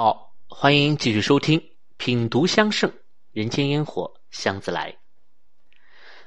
[0.00, 1.58] 好，欢迎继续收听
[1.96, 2.88] 《品读香盛
[3.32, 4.92] 人间烟火香自来》。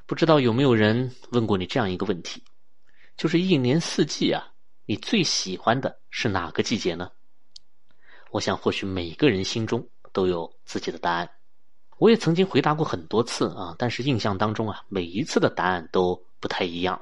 [0.06, 2.44] 不知道有没有人问过你这样一个问题，
[3.16, 4.52] 就是一年四季啊，
[4.86, 7.12] 你最喜欢的是哪个季节呢？
[8.32, 11.30] 我想，或许每个人心中都有自己的答案。
[11.98, 17.02] 我也曾经回答过很多次啊，但是印象当中啊，每一次的答案都不太一样。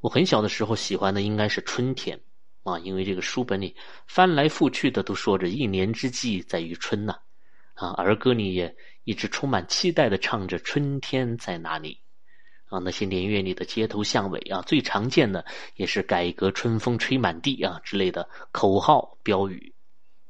[0.00, 2.20] 我很小的时候喜欢的应该是春天。
[2.64, 3.74] 啊，因为这个书本里
[4.06, 7.14] 翻来覆去的都说着“一年之计在于春”呐，
[7.74, 8.74] 啊，儿歌里也
[9.04, 11.98] 一直充满期待的唱着“春天在哪里”，
[12.70, 19.74] 啊，那些年月里的街头巷尾啊，最常见的也是“改革春风吹满地”啊之类的口号标语。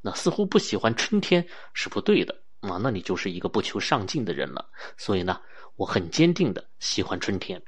[0.01, 4.67] 那似乎不喜欢春天是不对的啊，那你就是一个不求上进的人了。
[4.97, 5.39] 所以呢，
[5.75, 7.61] 我很坚定的喜欢春天。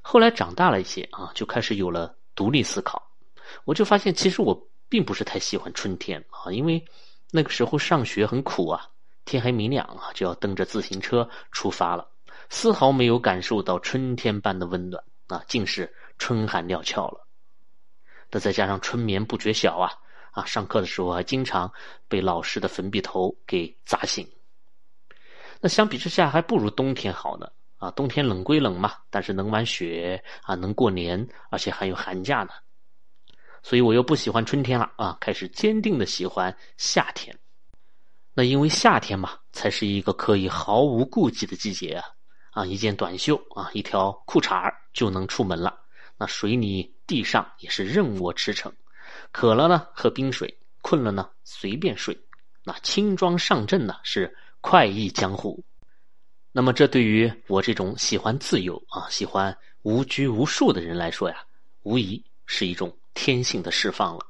[0.00, 3.11] 后来长大了一些啊，就开始有了独立思考。
[3.64, 6.84] 我就发现，其实我并不是太喜欢春天啊，因为
[7.30, 8.90] 那个时候上学很苦啊，
[9.24, 12.08] 天还没亮啊，就要蹬着自行车出发了，
[12.50, 17.26] 丝毫没有感受到春天般的温暖啊，竟是春寒料峭了。
[18.30, 19.92] 那再加上春眠不觉晓啊，
[20.32, 21.72] 啊，上课的时候还经常
[22.08, 24.26] 被老师的粉笔头给砸醒。
[25.60, 27.46] 那相比之下，还不如冬天好呢
[27.76, 32.50] 啊，冬天冷归冷嘛，但是能玩雪啊，能过年，而且还有寒假呢。
[33.62, 37.38] 所以我又不喜欢春天了啊，开始坚定的喜欢夏天。
[38.34, 42.04] 那因为夏天嘛，才是一个可以毫无顾忌的季节啊！
[42.52, 45.78] 啊，一件短袖啊，一条裤衩就能出门了。
[46.16, 48.72] 那水里地上也是任我驰骋，
[49.32, 52.18] 渴了呢喝冰水，困了呢随便睡。
[52.64, 55.62] 那轻装上阵呢是快意江湖。
[56.52, 61.36] 那么这对于我这种喜欢自由啊、喜欢无拘无束的人来说呀，
[61.82, 62.94] 无疑是一种。
[63.14, 64.26] 天性的释放了，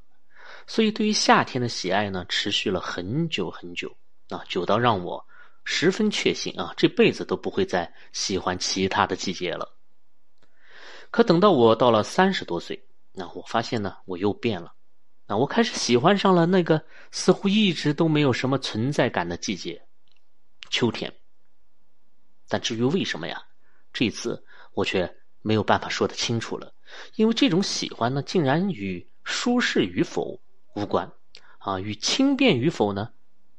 [0.66, 3.96] 所以对于夏天的喜爱呢，持续了很久很久
[4.28, 5.26] 啊，久到让我
[5.64, 9.76] 十分确信啊，这辈子都不会再喜欢其他的季节了。
[11.10, 14.74] 可等到我到了三十多岁，那我发现呢，我又变了，
[15.26, 19.80] 那，我开始喜欢上了那个似乎一直都没有什么存在感的季节——
[20.70, 21.12] 秋天。
[22.48, 23.42] 但至于为什么呀，
[23.92, 25.10] 这次我却
[25.40, 26.74] 没有办法说得清楚了。
[27.16, 30.40] 因为这种喜欢呢，竟然与舒适与否
[30.74, 31.12] 无关，
[31.58, 33.10] 啊，与轻便与否呢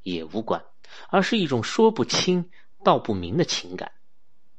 [0.02, 0.64] 也无关，
[1.10, 2.50] 而是一种说不清
[2.84, 3.92] 道不明的情感，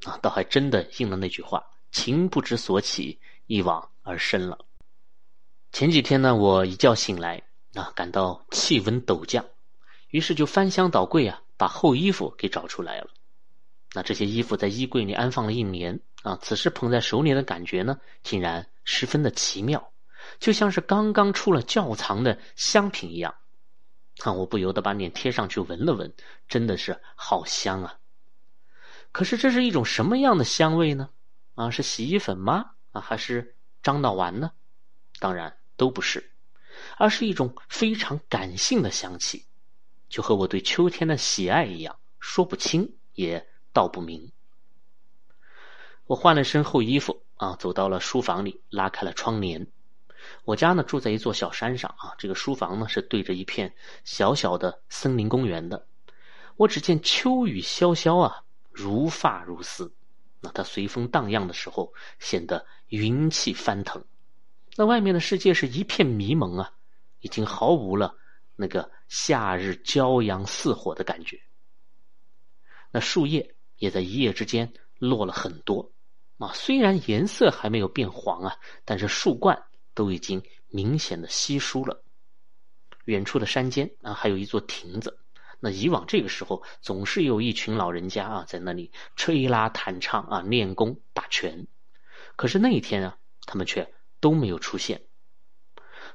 [0.04, 4.58] 啊，倒还真的应了那句话：“情不知所起，一往而深了。”
[5.72, 7.42] 前几天呢，我一觉醒来，
[7.74, 9.44] 啊，感到气温陡降，
[10.08, 13.10] 于是就翻箱倒柜啊，把厚衣服给找出来了。
[13.92, 16.00] 那这些衣服在衣柜里安放了一年。
[16.24, 19.92] 啊，此时捧在手里的感觉呢，竟然十分的奇妙，
[20.38, 23.34] 就像是刚刚出了窖藏的香品一样。
[24.20, 26.14] 啊，我不由得把脸贴上去闻了闻，
[26.48, 27.98] 真的是好香啊！
[29.12, 31.10] 可是这是一种什么样的香味呢？
[31.56, 32.70] 啊，是洗衣粉吗？
[32.92, 34.52] 啊，还是樟脑丸呢？
[35.18, 36.32] 当然都不是，
[36.96, 39.44] 而是一种非常感性的香气，
[40.08, 44.32] 就和我对秋天的喜爱一样，说不清也道不明。
[46.06, 49.66] 我换了身厚衣服啊，走到了书房里，拉开了窗帘。
[50.44, 55.86] 我家呢住在一座小山上啊，这个书房呢是对着一片小小的森林公园的。
[56.56, 59.94] 我只见秋雨潇潇啊，如发如丝。
[60.40, 64.04] 那它随风荡漾的时候，显得云气翻腾。
[64.76, 66.72] 那外面的世界是一片迷蒙啊，
[67.20, 68.14] 已经毫无了
[68.56, 71.40] 那个夏日骄阳似火的感觉。
[72.90, 75.93] 那树叶也在一夜之间落了很多。
[76.38, 79.64] 啊，虽然颜色还没有变黄啊，但是树冠
[79.94, 82.02] 都已经明显的稀疏了。
[83.04, 85.18] 远处的山间啊，还有一座亭子。
[85.60, 91.66] 那以往这个时候，总是有一群老人家啊，在那里吹拉弹唱啊，练功打拳。
[92.36, 95.02] 可是那一天啊，他们却都没有出现。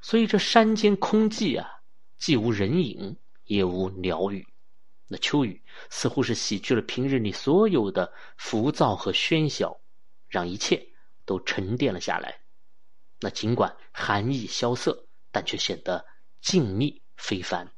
[0.01, 1.81] 所以这山间空寂啊，
[2.17, 4.47] 既无人影，也无鸟语。
[5.07, 9.78] 那秋雨似乎是洗去了平日里所有的浮躁和喧嚣。
[10.29, 10.87] 让一切
[11.25, 12.39] 都沉淀了下来。
[13.19, 16.05] 那尽管寒意萧瑟，但却显得
[16.39, 17.71] 静谧非凡。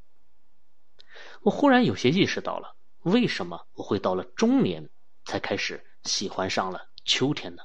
[1.41, 4.89] 我忽然有些意识到了，为什么我会到了中年
[5.25, 7.63] 才开始喜欢上了秋天呢？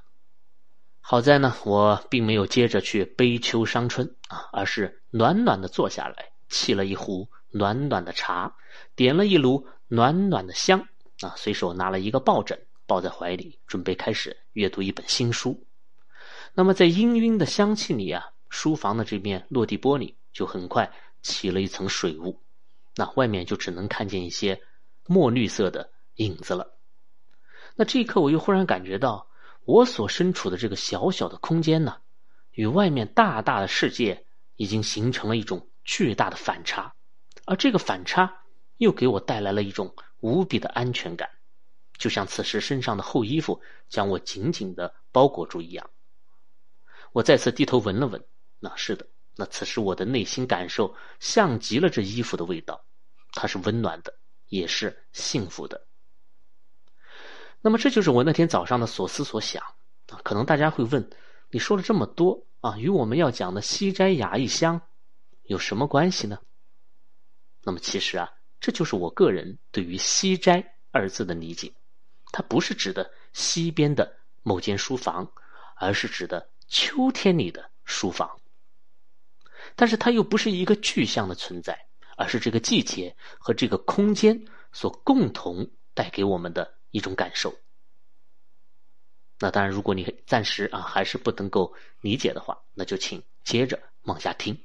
[1.01, 8.57] 好在呢，我并没有接着去悲秋伤春啊，而是暖暖的坐下来，沏了一壶暖暖的茶，
[8.95, 10.89] 点了一炉暖暖的香
[11.21, 12.66] 啊，随手拿了一个抱枕。
[12.87, 15.67] 抱在怀里，准备开始阅读一本新书。
[16.55, 20.93] 那么，在氤氲的香气里啊，书房的这面落地玻璃就很快
[21.23, 22.41] 起了一层水雾，
[22.95, 24.63] 那外面就只能看见一些
[25.07, 26.79] 墨绿色的影子了。
[27.75, 29.29] 那这一刻，我又忽然感觉到，
[29.65, 31.97] 我所身处的这个小小的空间呢，
[32.53, 34.25] 与外面大大的世界
[34.57, 36.95] 已经形成了一种巨大的反差，
[37.45, 38.45] 而这个反差
[38.79, 41.29] 又给我带来了一种无比的安全感，
[41.99, 45.91] 就像此时身上的厚衣服将我紧紧的包裹住一样。
[47.13, 48.25] 我再次低头闻了闻，
[48.59, 52.85] 那是的，那此时我的内心感受像极了这衣服的味道，
[53.33, 55.87] 它是温暖的，也是幸福的。
[57.63, 59.63] 那么这就是我那天早上的所思所想
[60.09, 60.21] 啊。
[60.23, 61.11] 可能大家会问，
[61.51, 64.83] 你说了这么多啊，与我们要讲的西斋雅逸香
[65.45, 66.39] 有什么关系呢？
[67.63, 71.73] 那么其实啊，这就是我个人对于“西斋”二字的理解，
[72.37, 75.33] 它不是指的西边的某间书房，
[75.77, 76.51] 而是指的。
[76.69, 78.41] 秋天里的书房，
[79.77, 81.87] 但是它又不是一个具象的存在，
[82.17, 87.55] 而是这个季节和这个空间所共同带给我们的一种感受。
[89.39, 94.61] 那当然，如果你暂时啊还是不能够理解的话，那就请接着往下听。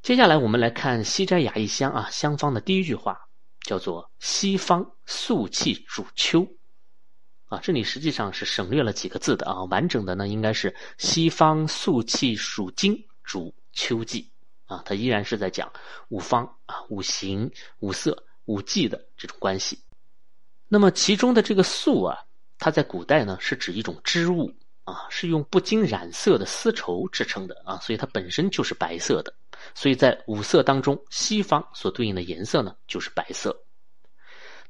[0.00, 3.23] 接下来我们来看西斋雅逸香啊香方的第一句话，
[3.64, 6.46] 叫做“西方素气主秋”。
[7.46, 14.30] 啊，这里实际上是省略了几个字的啊，完整的呢应该是西方素气属金主秋季
[14.66, 15.72] 啊，它依然是在讲
[16.08, 17.50] 五方啊、五行、
[17.80, 19.78] 五色、五季的这种关系。
[20.68, 22.24] 那么其中的这个素啊，
[22.58, 29.34] 它在古代呢是指一种织物啊，是用不经染色的丝绸制成的啊，所以它本身就是白色的。
[29.74, 33.64] 所以在五色当中，西方所对应的颜色呢就是白色。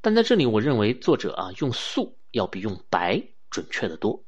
[0.01, 2.17] 但在这里，我认为作者啊用素。
[2.35, 4.21] 要比用白准确的多。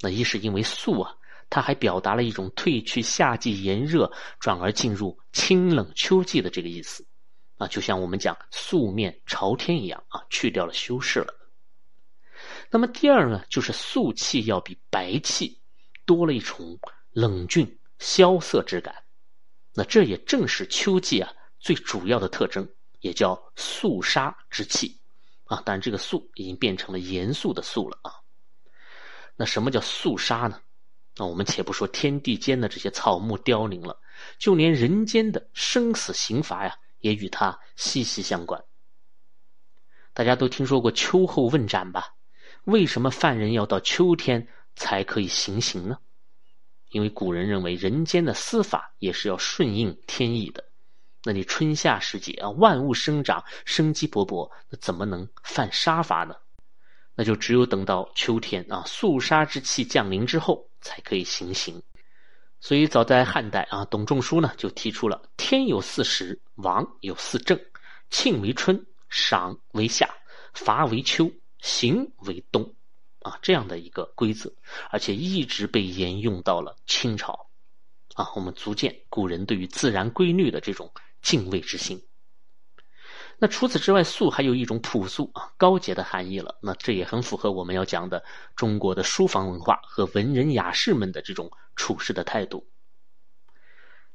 [0.00, 1.14] 那一是因为素啊，
[1.48, 4.10] 它还表达了一种褪去夏季炎热，
[4.40, 7.06] 转而进入清冷秋季的这个意思
[7.56, 11.32] 啊，就像我们讲素面朝天一样啊，去掉了修饰了。
[12.70, 15.60] 那么第二呢，就是素气要比白气
[16.04, 16.78] 多了一重
[17.10, 19.04] 冷峻萧瑟之感。
[19.74, 22.68] 那这也正是秋季啊最主要的特征，
[23.00, 25.00] 也叫肃杀之气。
[25.44, 28.12] 啊，但这个肃已经变成了严肃的肃了啊。
[29.34, 30.60] 那什么叫肃杀呢？
[31.16, 33.98] 那我们且不说天地间的这些草木凋零了，
[34.38, 38.62] 就连人间的生死刑罚呀，也与它息息相关。
[40.12, 42.14] 大家都听说过秋后问斩吧？
[42.68, 45.96] 为什么犯人要到秋天才可以行刑呢？
[46.90, 50.62] 因为古人认为人间的司法也是要顺应天意的。
[51.24, 56.36] 那你春夏时节啊，万物生长，生机勃勃，那怎么能犯杀伐呢？
[57.14, 61.82] 那就只有等到秋天啊，肃杀之气降临之后，才可以行刑。
[62.60, 67.58] 所以早在汉代啊，董仲舒呢就提出了“天有四时，王有四正，
[68.10, 70.10] 庆为春，赏为夏，
[70.52, 72.74] 罚为秋，行为东”
[73.20, 74.52] 啊这样的一个规则，
[74.90, 77.50] 而且一直被沿用到了清朝。
[78.14, 80.92] 啊，我们足见古人对于自然规律的这种。
[81.20, 82.00] 敬畏之心。
[83.38, 86.56] 那除此之外，素还有一种朴素啊、高洁的含义了。
[86.62, 88.24] 那这也很符合我们要讲的
[88.54, 92.70] 中国的书房文化和文人雅士们的这种处事的态度。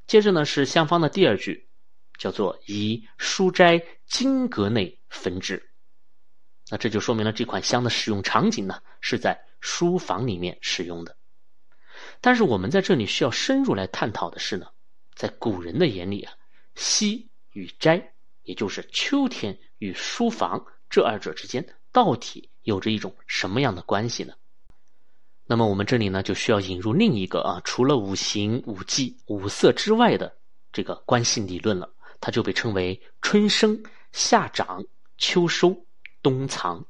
[0.06, 1.68] 接着呢，是香方的第二句，
[2.16, 5.70] 叫做“以书斋金阁内焚之”。
[6.70, 11.16] 那这就说明了这款香的使用场景呢，是在书房里面使用的。
[12.20, 14.66] 但是我们在这里需要深入来探讨的是呢，
[15.14, 16.32] 在古人的眼里啊。
[16.74, 24.34] 西与斋，也就是秋天与书房这二者之间，到底有着一种什么样的关系呢？
[25.46, 30.34] 那么我们这里呢，就需要引入另一个啊，除了五行、五季、五色之外的
[30.72, 31.88] 这个关系理论了，
[32.20, 33.80] 它就被称为春生、
[34.10, 34.84] 夏长、
[35.18, 35.83] 秋收、
[36.24, 36.84] 冬藏。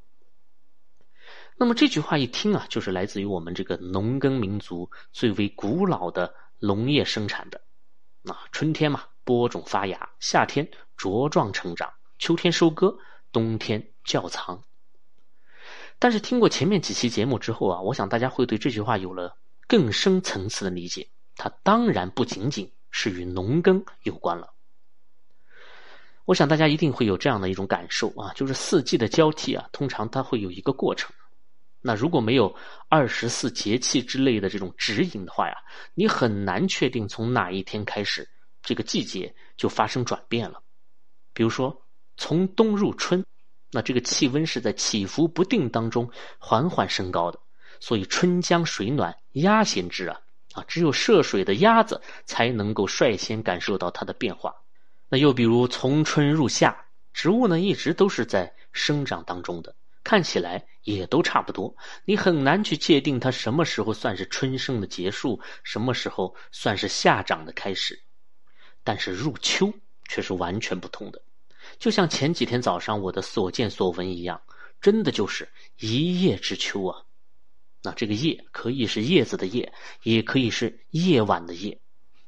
[1.59, 7.61] 那么这句话一听啊，就是来自于我们这个农耕民族最为古老的农业生产的，
[8.33, 9.05] 啊，春天嘛。
[9.27, 12.99] 播种发芽，夏天茁壮成长，秋天收割，
[13.33, 14.63] 冬天窖藏。
[15.99, 21.09] 但是听过前面几期节目之后啊，我想大家会对这句话有了更深层次的理解。
[21.37, 24.54] 它当然不仅仅是与农耕有关了。
[26.25, 31.13] 我想大家一定会有这样的一种感受啊，就是四季的交替啊，通常它会有一个过程。
[31.83, 32.57] 那如果没有
[32.89, 35.55] 二十四节气之类的这种指引的话呀，
[35.93, 38.27] 你很难确定从哪一天开始。
[38.63, 40.63] 这个季节就发生转变了，
[41.35, 41.83] 比如说
[42.17, 43.23] 从冬入春，
[43.71, 47.39] 那这个气温是在起伏不定当中缓缓升高的，
[47.81, 50.19] 所以春江水暖鸭先知啊，
[50.55, 54.55] 啊，只有涉水的鸭子才能够率先感受到它的变化。
[55.09, 68.03] 那又比如从春入夏，植物呢一直都是在生长当中的，看起来也都差不多，你很难去界定它什么时候算是春生的结束，什么时候算是夏长的开始。
[68.83, 69.73] 但是入秋
[70.09, 71.23] 却是完全不同的，
[71.79, 74.43] 就像前几天早上我的所见所闻一样，
[74.81, 77.03] 真的就是一叶知秋啊。
[77.83, 81.81] 那这个叶可以是叶子的叶，也可以是夜晚的夜，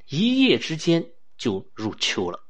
[0.06, 2.45] 一夜之间就入秋了，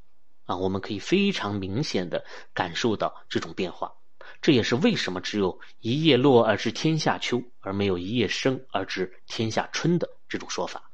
[0.46, 2.24] 啊，我们可以非常明显的
[2.54, 3.92] 感受到这种变化。
[4.40, 10.90] 这也是为什么只有一叶落而知天下秋，而没有一叶生而知天下春的这种说法。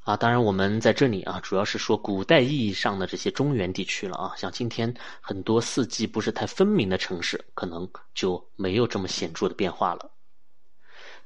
[0.00, 10.10] 啊，当然我们在这里啊，主要是说古代意义上的这些中原地区了啊，像今天很多四季不是太分明的城市，可能就没有这么显著的变化了。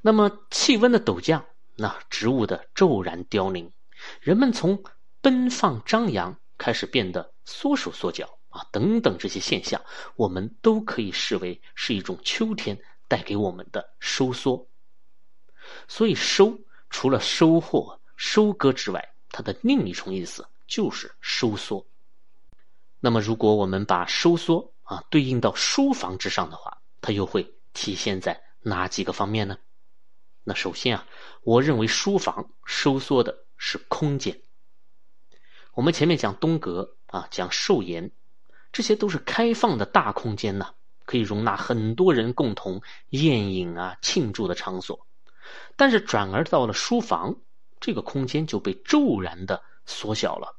[0.01, 1.43] 那么气温的陡降，
[1.75, 3.69] 那植物的骤然凋零，
[4.21, 4.81] 人们从
[5.19, 9.83] 奔放张扬开始变得缩手缩脚啊，等等这些现象，
[10.15, 14.67] 我们都可以视为是一种秋天带给我们的收缩。
[15.87, 21.85] 所以收除了收获、收割之外，它的另一重意思就是收缩。
[22.99, 29.57] 那么如果我们把收缩啊对应到书房之上的话，它又会体现在哪几个方面呢？
[30.43, 31.07] 那首先啊，
[31.41, 34.41] 我认为书房收缩的是空间。
[35.73, 38.11] 我们前面讲东阁啊，讲寿筵，
[38.71, 40.73] 这些都是开放的大空间呐，
[41.05, 45.07] 可以容纳很多人共同宴饮啊、庆祝的场所。
[45.75, 47.35] 但是转而到了书房，
[47.79, 50.55] 这个空间就被骤然的缩小了，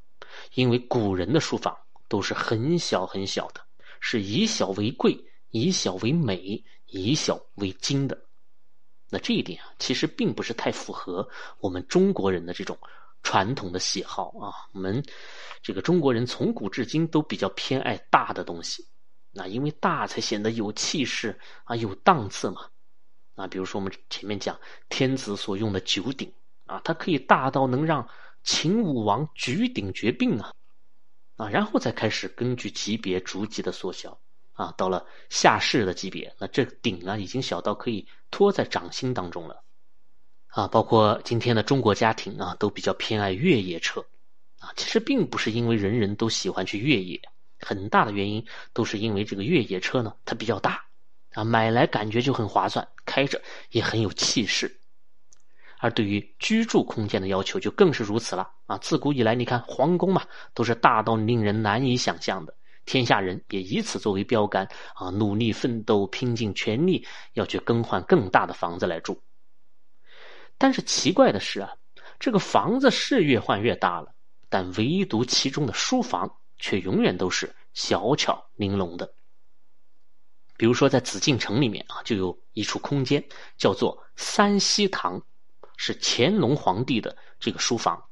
[0.54, 1.76] 因为古人的书房
[2.09, 3.61] 都是很小很小的，
[4.00, 8.21] 是以小为贵、以小为美、以小为精的。
[9.09, 11.28] 那这一点啊，其实并不是太符合
[11.59, 12.76] 我们中国人的这种
[13.23, 14.53] 传统的喜好啊。
[14.73, 15.03] 我们
[15.62, 18.87] 这个中国人从古至今都比较偏爱大的东西，
[19.31, 22.69] 那因为大才显得有气势啊，有档次嘛。
[23.35, 24.59] 啊，比如说我们前面讲
[24.89, 26.33] 天子所用的九鼎
[26.67, 28.09] 啊，它可以大到能让
[28.43, 30.53] 秦武王举鼎绝膑啊，
[31.37, 34.21] 啊，然后再开始根据级别逐级的缩小。
[34.55, 39.65] 啊，到了下士的级别，那这鼎啊已经小到可以托在掌心当中了，
[40.50, 44.04] 啊，包括今天的中国家庭啊，都比较偏爱越野车，
[44.59, 47.21] 啊，其实并不是因为人人都喜欢去越野，
[47.61, 50.85] 很大的原因都是因为这个越野车呢它比较大，
[51.35, 53.40] 啊，买来感觉就很划算，开着
[53.71, 54.80] 也很有气势，
[55.78, 62.54] 而对于居住空间的要求就更是如此了，啊，自古以来你看皇宫嘛，都是大到令人难以想象的。
[62.87, 69.23] 天下人也以此作为标杆啊，努力奋斗，拼尽全力要去更换更大的房子来住。
[70.61, 71.73] 但是奇怪的是啊，
[72.19, 74.14] 这个房子是越换越大了，
[74.50, 79.14] 但唯独其中的书房却永远都是小巧玲珑的。
[80.59, 83.26] 比如说在紫禁城里面啊，就有一处空间
[83.57, 85.23] 叫做三希堂，
[85.79, 88.05] 是乾隆皇帝的这个书房。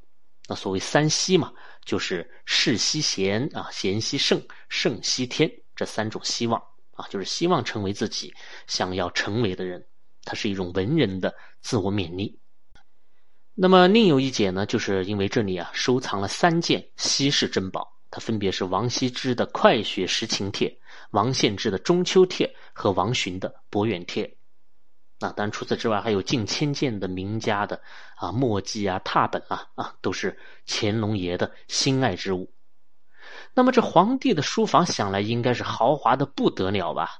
[0.48, 1.52] 那所谓三希嘛。
[1.84, 6.62] 就是世希贤啊，贤希圣，圣希天这三种希望
[6.92, 8.34] 啊，就是希望成为自己
[8.66, 9.86] 想要成为的人，
[10.28, 12.38] 它是一种文人的自我勉励。
[13.54, 20.68] 那么另有一解呢，就是因为这里啊收藏了三件稀世珍宝，它分别是王羲之的《快雪时晴帖》、
[21.12, 24.26] 王献之的《中秋帖》和王洵的《伯远帖》。
[25.26, 27.80] 啊，当然除此之外，还有近千件的名家的
[28.16, 32.52] 啊墨迹啊拓本啊啊，都是乾隆爷的心爱之物。
[33.54, 37.18] 那么这皇帝的书房想来应该是豪华的不得了吧？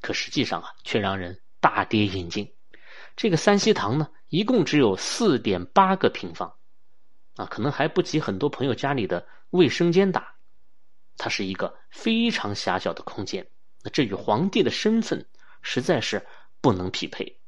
[0.00, 2.52] 可实际上啊，却让人大跌眼镜。
[3.16, 6.54] 这个三希堂呢，一共只有四点八个平方，
[7.36, 10.34] 啊，可能还不及很多朋友家里的卫生间大。
[11.16, 13.48] 它是一个非常狭小的空间，
[13.82, 15.26] 那这与皇帝的身份
[15.62, 16.26] 实在是。
[16.60, 17.38] 不能匹配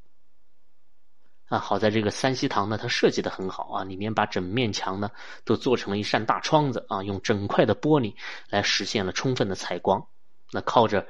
[1.48, 1.58] 啊！
[1.58, 5.10] 好在这个三希堂呢，它设计的很好啊，里面把整面墙呢
[5.44, 8.14] 都做成了一扇大窗子啊，用整块的玻璃
[8.48, 10.06] 来实现了充分的采光。
[10.52, 11.08] 那靠着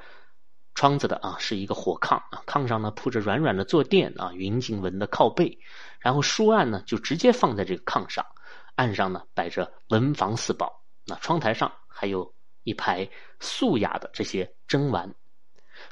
[0.73, 5.59] 窗子的啊是一个火炕啊，炕上呢铺着软软的坐垫啊，云锦纹的靠背，
[5.99, 8.25] 然后书案呢就直接放在这个炕上，
[8.75, 13.09] 案上呢摆着文房四宝，那窗台上还有一排
[13.39, 15.13] 素雅的这些珍玩，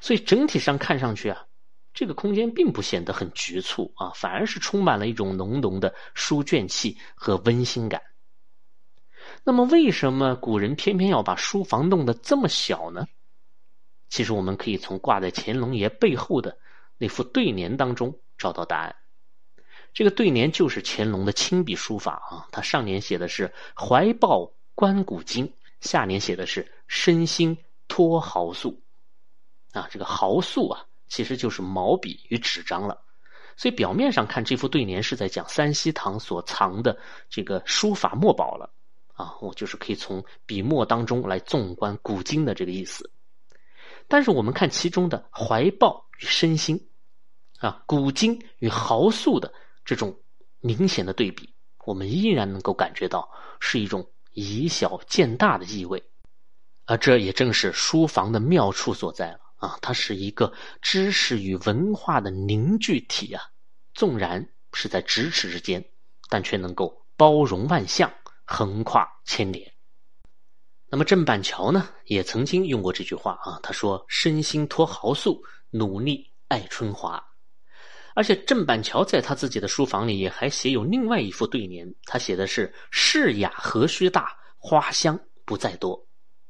[0.01, 1.45] 所以整体上看上去啊。
[1.91, 8.01] 这个空间并不显得很局促啊，反而是充满了一种浓浓的书卷气和温馨感。
[9.43, 13.07] 那么，为什么古人偏偏要把书房弄得这么小呢？
[14.09, 16.57] 其实，我们可以从挂在乾隆爷背后的
[16.97, 18.95] 那副对联当中找到答案。
[19.93, 28.81] 这个对联就是乾隆的亲笔书法啊，他上联写的是“怀抱观古今”，下联写的是“身心托豪素”。
[29.73, 33.01] 啊，这个豪素啊，其实就是毛笔与纸张了。
[33.57, 36.97] 所以表面上看，这副对联是在讲三希堂所藏的
[37.29, 38.71] 这个书法墨宝了。
[39.13, 43.11] 啊，我就是可以从笔墨当中来纵观古今的这个意思。
[44.09, 46.89] 但是我们看其中的怀抱与身心，
[47.59, 49.53] 啊，古今与豪素的
[49.85, 50.19] 这种
[50.59, 51.53] 明显的对比，
[51.85, 56.03] 我们依然能够感觉到是一种以小见大的意味。
[56.85, 59.39] 而这也正是书房的妙处所在了。
[59.57, 63.43] 啊，它是一个知识与文化的凝聚体啊！
[63.93, 65.83] 纵然是在咫尺之间，
[66.29, 68.09] 但却能够包容万象，
[68.45, 69.73] 横跨千年。
[70.91, 77.23] 那么郑板桥呢，也曾经用过这句话啊，他说：“身心托豪素，努力爱春华。”
[78.15, 86.07] 而且郑板桥在他自己的书房里也还写有另外一副对联，他写的是“世雅何须大，花香不在多”。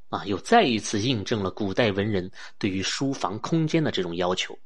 [0.07, 4.57] 啊，又再一次印证了古代文人对于书房空间的这种要求，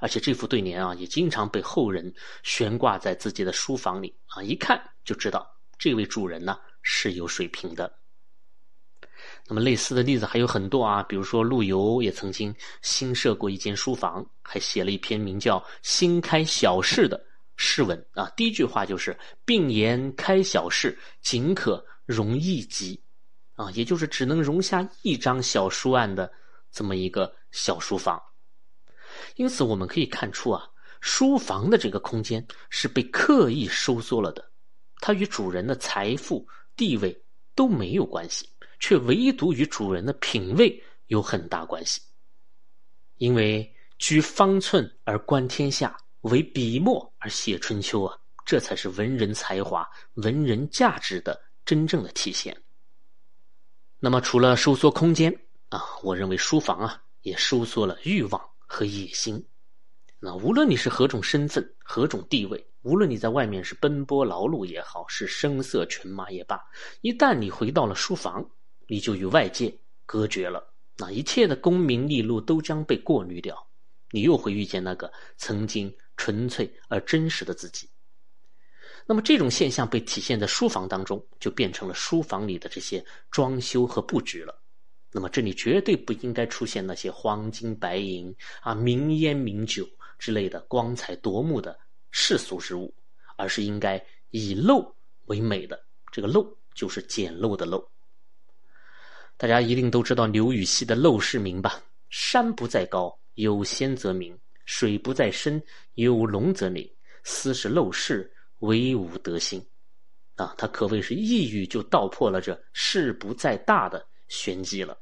[0.00, 7.97] 而且这副对联啊，也经常被后人悬挂在自己的书房里啊，一看就知道这位主人呢是有水平的。
[9.48, 17.18] 那么类似的例子还有很多啊，比如说陆游也曾经新设过一间书房，还写了一篇名叫《新开小室》的
[17.56, 18.06] 诗文。
[18.12, 23.02] 啊，第一句话就是“并言开小室，仅可容一集”。
[23.56, 26.30] 啊，也就是只能容下一张小书案的
[26.70, 28.22] 这么一个小书房，
[29.34, 30.62] 因此我们可以看出啊，
[31.00, 34.48] 书房的这个空间是被刻意收缩了的，
[35.00, 37.20] 它与主人的财富地位
[37.56, 42.00] 都没有关系，却唯独与主人的品味有很大关系。
[43.16, 52.56] 因为居方寸而观天下，为笔墨而写春秋啊，这才是文人才华、文人价值的真正的体现。
[53.98, 55.36] 那么，除了收缩空间
[55.70, 59.44] 啊，我认为书房啊也收缩了欲望和野心。
[60.20, 66.60] 那无论你是何种身份、何种地位，无论你在外面是奔波劳碌也好，是声色犬马也罢，
[67.00, 68.48] 一旦你回到了书房，
[68.88, 69.72] 你就与外界
[70.04, 70.74] 隔绝了。
[70.96, 73.68] 那一切的功名利禄都将被过滤掉，
[74.10, 77.88] 你又会遇见那个曾经纯粹而真实的自己。
[79.06, 84.60] 那么这种现象被体现在书房当中，就变成了书房里的这些装修和布局了。
[85.12, 91.78] 那么这里绝对不应该出现那些黄金白银啊、名烟名酒之类的光彩夺目的
[92.10, 92.92] 世俗之物，
[93.36, 94.92] 而是应该以陋
[95.26, 95.80] 为美的。
[96.10, 97.86] 这个陋就是简陋的陋。
[99.38, 101.80] 大家一定都知道刘禹锡的《陋室铭》吧？
[102.10, 105.62] 山不在高，有仙则名；水不在深，
[105.94, 106.86] 有龙则灵。
[107.24, 108.30] 斯是陋室。
[108.60, 109.64] 惟吾德馨，
[110.34, 114.98] 啊，他可谓是一语就道破了这事不在大的玄机了。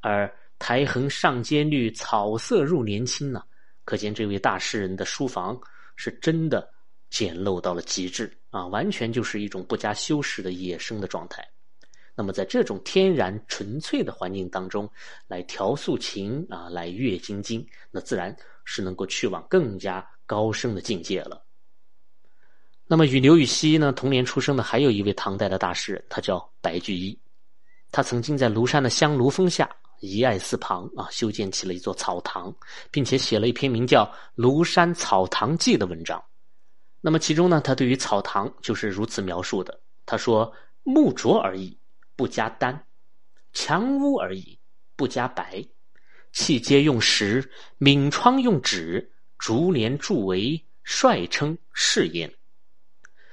[0.00, 3.42] 而苔痕上阶绿，草色入帘青呢，
[3.84, 5.60] 可见这位大诗人的书房
[5.96, 6.72] 是真的
[7.10, 11.44] 简陋到了极致啊，完全就是一种不加修饰的野生的状态。
[12.18, 14.90] 那么在这种天然纯粹的环境当中，
[15.28, 21.40] 来调素琴啊，来阅金经，那自然是能够去往更加高深的境界了。
[22.88, 27.16] 那么，与刘禹锡呢同年出生的还有一位唐代的大诗人，他叫白居易。
[27.92, 32.52] 他曾经在庐山的香炉峰下，遗爱寺旁啊，修建起了一座草堂，
[32.90, 34.04] 并且写了一篇名叫
[34.42, 36.20] 《庐山草堂记》的文章。
[37.00, 40.52] 那么，其中呢，他对于草堂就是如此描述的：他说，
[40.82, 41.77] 木拙而已，
[42.18, 42.76] 不加丹；
[43.52, 44.58] 墙屋而已，
[44.96, 45.68] 不加白；
[46.32, 52.34] 砌阶用石，抿窗用纸，竹帘筑围，率称是焉。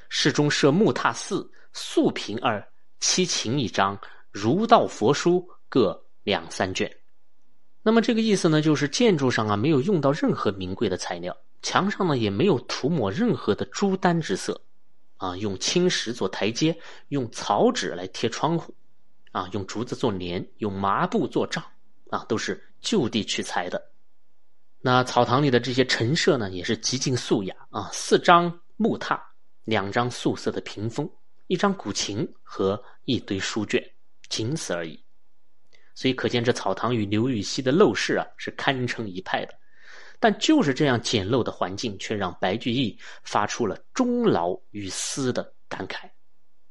[0.08, 2.63] 室中设木榻四，素屏二，
[3.00, 6.95] 七琴一张，儒道佛书各两三卷。
[7.82, 14.62] 那么这个意思呢，就是建筑上啊没有用到任何名贵的材料，墙上呢也没有涂抹任何的朱丹之色，
[15.17, 16.78] 啊，用青石做台阶，
[17.10, 18.73] 用草纸来贴窗户，
[19.32, 21.63] 啊，用竹子做帘，用麻布做帐，
[22.10, 23.91] 啊，都是就地取材的。
[24.80, 29.19] 那草堂里的这些陈设呢，也是极尽素雅啊，四张木榻。
[29.63, 31.10] 两张素色的屏风，
[31.47, 33.84] 一张古琴和一堆书卷，
[34.30, 35.04] 仅此而已。
[35.95, 39.56] 所以可见，这草堂与刘禹锡的陋室啊是堪称一派的。
[40.26, 46.10] 但就是这样简陋的环境，却让白居易发出了终老于斯的感慨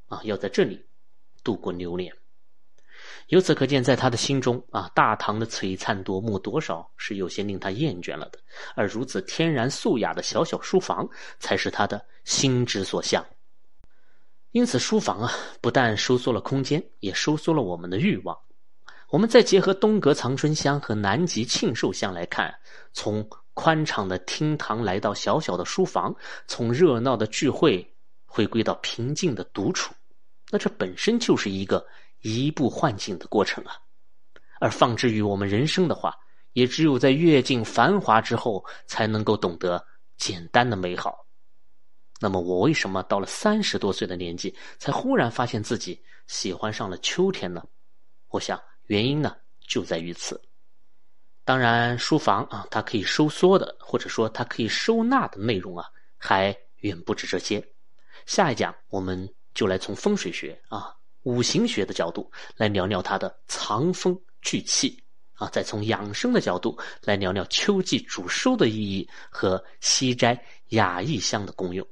[0.09, 0.85] 啊，要在这里
[1.45, 2.13] 度过流年。
[3.29, 8.41] 由此可见，在他的心中啊，大唐的璀璨夺目多少是有些令他厌倦了的，
[8.75, 13.25] 而如此天然素雅的小小书房，才是他的心之所向。
[14.51, 18.37] 因此，书房啊，不但收缩了空间，也收缩了我们的欲望。
[19.11, 22.53] 我们再结合东阁藏春香和南极庆寿香来看，
[22.93, 26.15] 从宽敞的厅堂来到小小的书房，
[26.47, 27.89] 从热闹的聚会
[28.27, 29.95] 回归到平静的独处，
[30.51, 31.87] 那这本身就是一个
[32.21, 33.77] 移步换境的过程啊。
[34.61, 36.15] 而放置于我们人生的话，
[36.53, 39.85] 也只有在阅尽繁华之后，才能够懂得
[40.17, 41.27] 简单的美好。
[42.21, 47.63] 那么我为什么到了三十多岁的年纪，才忽然发现自己喜欢上了秋天呢？
[48.29, 49.37] 我想原因呢
[49.67, 50.41] 就在于此。
[51.45, 55.85] 当然，书房啊，它可以收缩的，或者说它可以收纳的内容啊，
[56.17, 57.63] 还远不止这些。
[58.25, 64.99] 下一讲我们就来从风水学啊、五行学的角度来聊聊它的藏风聚气
[65.35, 71.87] 啊，再从养生的角度来聊聊秋季主收的意义和西斋雅逸香的功用。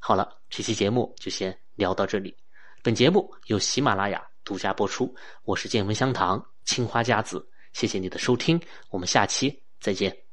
[0.00, 2.36] 好了，这期节目就先聊到这里。
[2.82, 8.58] 本节目由喜马拉雅独家播出，我是见闻香堂青花家子，谢谢你的收听，
[8.88, 10.25] 我们下期再见。